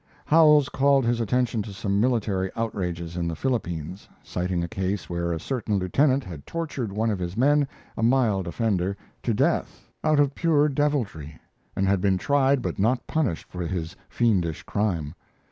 [0.25, 5.31] Howells called his attention to some military outrages in the Philippines, citing a case where
[5.31, 10.19] a certain lieutenant had tortured one of his men, a mild offender, to death out
[10.19, 11.39] of pure deviltry,
[11.75, 15.13] and had been tried but not punished for his fiendish crime.